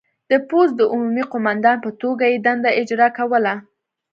د 0.31 0.33
پوځ 0.49 0.67
د 0.75 0.81
عمومي 0.91 1.23
قوماندان 1.31 1.77
په 1.85 1.89
توګه 2.01 2.23
یې 2.31 2.37
دنده 2.45 2.69
اجرا 2.81 3.07
کوله. 3.17 3.53